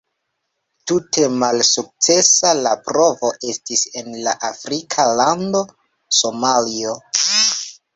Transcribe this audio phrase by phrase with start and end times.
[0.91, 5.67] Tute malsukcesa la provo estis en la afrika lando
[6.25, 7.03] Somalio.